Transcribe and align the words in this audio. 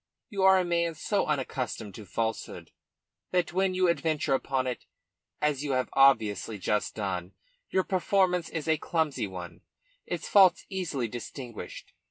You 0.29 0.41
are 0.41 0.57
a 0.57 0.65
man 0.65 0.95
so 0.95 1.27
unaccustomed 1.27 1.93
to 1.93 2.07
falsehood 2.07 2.71
that 3.29 3.53
when 3.53 3.75
you 3.75 3.87
adventure 3.87 4.33
upon 4.33 4.65
it, 4.65 4.87
as 5.39 5.63
you 5.63 5.73
have 5.73 5.91
obviously 5.93 6.57
just 6.57 6.95
done, 6.95 7.35
your 7.69 7.83
performance 7.83 8.49
is 8.49 8.67
a 8.67 8.79
clumsy 8.79 9.27
one, 9.27 9.61
its 10.07 10.27
faults 10.27 10.65
easily 10.69 11.07
distinguished. 11.07 11.93